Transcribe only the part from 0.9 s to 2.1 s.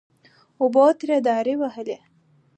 ترې دارې وهلې..